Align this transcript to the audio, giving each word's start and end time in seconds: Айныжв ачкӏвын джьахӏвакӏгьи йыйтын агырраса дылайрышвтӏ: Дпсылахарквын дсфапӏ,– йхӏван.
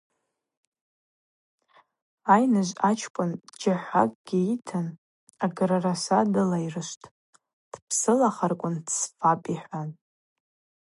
Айныжв 2.33 2.77
ачкӏвын 2.89 3.31
джьахӏвакӏгьи 3.59 4.41
йыйтын 4.47 4.87
агырраса 5.43 6.19
дылайрышвтӏ: 6.33 7.11
Дпсылахарквын 7.71 8.75
дсфапӏ,– 8.85 9.45
йхӏван. 9.53 9.89